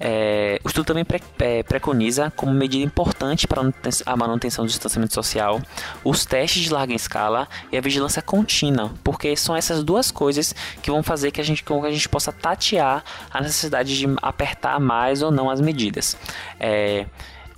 é, 0.00 0.60
o 0.64 0.68
estudo 0.68 0.86
também 0.86 1.04
pre, 1.04 1.20
é, 1.40 1.62
preconiza 1.62 2.32
como 2.36 2.52
medida 2.52 2.84
importante 2.84 3.48
para 3.48 3.62
a 4.06 4.16
manutenção 4.16 4.64
do 4.64 4.68
distanciamento 4.68 5.12
social 5.12 5.60
os 6.04 6.24
testes 6.24 6.62
de 6.62 6.72
larga 6.72 6.94
escala 6.94 7.48
e 7.72 7.76
a 7.76 7.80
vigilância 7.80 8.22
contínua, 8.22 8.92
porque 9.02 9.36
são 9.36 9.56
essas 9.56 9.82
duas 9.82 10.10
coisas 10.10 10.54
que 10.82 10.90
vão 10.90 11.02
fazer 11.02 11.30
que 11.30 11.40
a 11.40 11.44
gente, 11.44 11.64
que 11.64 11.72
a 11.72 11.90
gente 11.90 12.08
possa 12.08 12.32
tatear 12.32 13.02
a 13.30 13.40
necessidade 13.40 13.98
de 13.98 14.06
apertar 14.22 14.78
mais 14.78 15.22
ou 15.22 15.30
não 15.30 15.50
as 15.50 15.60
medidas. 15.60 16.16
É, 16.60 17.06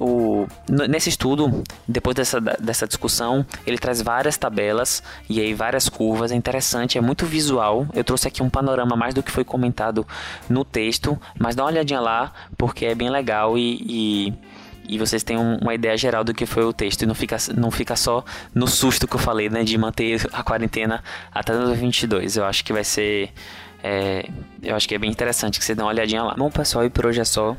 o, 0.00 0.46
nesse 0.88 1.10
estudo, 1.10 1.62
depois 1.86 2.16
dessa, 2.16 2.40
dessa 2.40 2.86
discussão, 2.86 3.44
ele 3.66 3.76
traz 3.76 4.00
várias 4.00 4.38
tabelas 4.38 5.02
e 5.28 5.38
aí 5.38 5.52
várias 5.52 5.90
curvas. 5.90 6.32
É 6.32 6.34
interessante, 6.34 6.96
é 6.96 7.02
muito 7.02 7.26
visual. 7.26 7.86
Eu 7.92 8.02
trouxe 8.02 8.26
aqui 8.26 8.42
um 8.42 8.48
panorama 8.48 8.96
mais 8.96 9.12
do 9.12 9.22
que 9.22 9.30
foi 9.30 9.44
comentado 9.44 10.06
no 10.48 10.64
texto, 10.64 11.20
mas 11.38 11.54
dá 11.54 11.64
uma 11.64 11.70
olhadinha 11.70 12.00
lá 12.00 12.32
porque 12.56 12.86
é 12.86 12.94
bem 12.94 13.10
legal 13.10 13.58
e, 13.58 13.76
e 13.86 14.34
e 14.88 14.98
vocês 14.98 15.22
têm 15.22 15.36
uma 15.36 15.72
ideia 15.72 15.96
geral 15.96 16.24
do 16.24 16.34
que 16.34 16.44
foi 16.44 16.64
o 16.64 16.72
texto 16.72 17.02
e 17.02 17.06
não 17.06 17.14
fica, 17.14 17.36
não 17.56 17.70
fica 17.70 17.94
só 17.94 18.24
no 18.52 18.66
susto 18.66 19.06
que 19.06 19.14
eu 19.14 19.20
falei, 19.20 19.48
né, 19.48 19.62
de 19.62 19.78
manter 19.78 20.28
a 20.32 20.42
quarentena 20.42 21.00
até 21.32 21.52
2022. 21.52 22.36
Eu 22.36 22.44
acho 22.44 22.64
que 22.64 22.72
vai 22.72 22.82
ser 22.82 23.32
é, 23.82 24.28
eu 24.62 24.76
acho 24.76 24.88
que 24.88 24.94
é 24.94 24.98
bem 24.98 25.10
interessante 25.10 25.58
que 25.58 25.64
você 25.64 25.74
dê 25.74 25.82
uma 25.82 25.88
olhadinha 25.88 26.22
lá. 26.22 26.34
Bom, 26.34 26.50
pessoal, 26.50 26.84
e 26.84 26.90
por 26.90 27.06
hoje 27.06 27.20
é 27.20 27.24
só. 27.24 27.56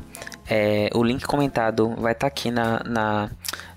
É, 0.48 0.90
o 0.94 1.02
link 1.02 1.24
comentado 1.24 1.94
vai 1.96 2.12
estar 2.12 2.20
tá 2.20 2.26
aqui 2.26 2.50
na, 2.50 2.82
na, 2.84 3.30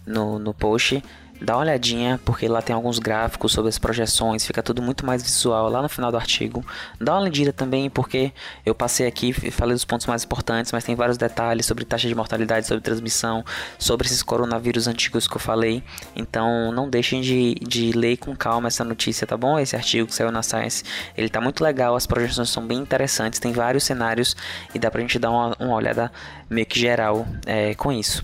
no, 0.05 0.39
no 0.39 0.53
post 0.53 1.03
dá 1.41 1.55
uma 1.55 1.63
olhadinha, 1.63 2.19
porque 2.23 2.47
lá 2.47 2.61
tem 2.61 2.75
alguns 2.75 2.99
gráficos 2.99 3.51
sobre 3.51 3.69
as 3.69 3.77
projeções, 3.77 4.45
fica 4.45 4.63
tudo 4.63 4.81
muito 4.81 5.05
mais 5.05 5.21
visual 5.21 5.69
lá 5.69 5.81
no 5.81 5.89
final 5.89 6.11
do 6.11 6.17
artigo. 6.17 6.65
Dá 6.99 7.17
uma 7.17 7.27
lida 7.27 7.51
também, 7.51 7.89
porque 7.89 8.31
eu 8.65 8.73
passei 8.73 9.05
aqui 9.07 9.35
e 9.43 9.51
falei 9.51 9.73
dos 9.73 9.85
pontos 9.85 10.05
mais 10.07 10.23
importantes, 10.23 10.71
mas 10.71 10.83
tem 10.83 10.95
vários 10.95 11.17
detalhes 11.17 11.65
sobre 11.65 11.85
taxa 11.85 12.07
de 12.07 12.15
mortalidade, 12.15 12.67
sobre 12.67 12.81
transmissão, 12.81 13.43
sobre 13.77 14.07
esses 14.07 14.23
coronavírus 14.23 14.87
antigos 14.87 15.27
que 15.27 15.35
eu 15.35 15.41
falei. 15.41 15.83
Então 16.15 16.71
não 16.71 16.89
deixem 16.89 17.21
de, 17.21 17.55
de 17.55 17.91
ler 17.91 18.17
com 18.17 18.35
calma 18.35 18.67
essa 18.67 18.83
notícia, 18.83 19.27
tá 19.27 19.35
bom? 19.35 19.59
Esse 19.59 19.75
artigo 19.75 20.07
que 20.07 20.15
saiu 20.15 20.31
na 20.31 20.41
Science, 20.41 20.83
ele 21.17 21.29
tá 21.29 21.41
muito 21.41 21.63
legal, 21.63 21.95
as 21.95 22.05
projeções 22.05 22.49
são 22.49 22.65
bem 22.65 22.79
interessantes, 22.79 23.39
tem 23.39 23.51
vários 23.51 23.83
cenários 23.83 24.35
e 24.73 24.79
dá 24.79 24.89
pra 24.89 25.01
gente 25.01 25.19
dar 25.19 25.31
uma, 25.31 25.55
uma 25.59 25.75
olhada 25.75 26.11
meio 26.49 26.65
que 26.65 26.79
geral 26.79 27.25
é, 27.45 27.73
com 27.75 27.91
isso. 27.91 28.23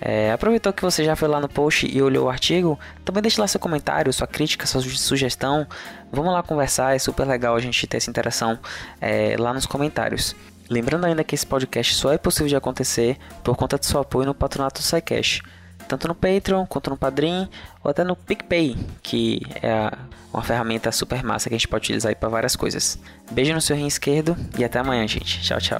É, 0.00 0.32
aproveitou 0.32 0.72
que 0.72 0.82
você 0.82 1.04
já 1.04 1.14
foi 1.14 1.28
lá 1.28 1.38
no 1.38 1.48
post 1.48 1.86
e 1.86 2.00
olhou 2.00 2.26
o 2.26 2.30
artigo, 2.30 2.78
também 3.04 3.22
deixe 3.22 3.40
lá 3.40 3.46
seu 3.46 3.60
comentário, 3.60 4.12
sua 4.12 4.26
crítica, 4.26 4.66
sua 4.66 4.80
sugestão. 4.80 5.66
Vamos 6.10 6.32
lá 6.32 6.42
conversar, 6.42 6.96
é 6.96 6.98
super 6.98 7.26
legal 7.26 7.54
a 7.54 7.60
gente 7.60 7.86
ter 7.86 7.98
essa 7.98 8.08
interação 8.08 8.58
é, 9.00 9.36
lá 9.38 9.52
nos 9.52 9.66
comentários. 9.66 10.34
Lembrando 10.70 11.04
ainda 11.04 11.24
que 11.24 11.34
esse 11.34 11.46
podcast 11.46 11.94
só 11.94 12.12
é 12.12 12.18
possível 12.18 12.48
de 12.48 12.56
acontecer 12.56 13.18
por 13.42 13.56
conta 13.56 13.76
do 13.76 13.84
seu 13.84 14.00
apoio 14.00 14.26
no 14.26 14.34
patronato 14.34 14.80
do 14.80 14.84
SciCash. 14.84 15.42
Tanto 15.88 16.06
no 16.06 16.14
Patreon, 16.14 16.64
quanto 16.66 16.90
no 16.90 16.96
Padrim, 16.96 17.48
ou 17.82 17.90
até 17.90 18.04
no 18.04 18.14
PicPay, 18.14 18.76
que 19.02 19.42
é 19.60 19.90
uma 20.32 20.42
ferramenta 20.42 20.92
super 20.92 21.24
massa 21.24 21.48
que 21.48 21.56
a 21.56 21.58
gente 21.58 21.66
pode 21.66 21.82
utilizar 21.86 22.14
para 22.14 22.28
várias 22.28 22.54
coisas. 22.54 22.96
Beijo 23.32 23.52
no 23.52 23.60
seu 23.60 23.76
rim 23.76 23.88
esquerdo 23.88 24.36
e 24.56 24.64
até 24.64 24.78
amanhã, 24.78 25.06
gente. 25.08 25.40
Tchau, 25.42 25.58
tchau. 25.58 25.78